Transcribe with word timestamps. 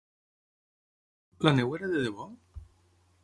La 1.47 1.53
neu 1.59 1.77
era 1.79 1.91
de 1.91 2.01
debò? 2.09 2.27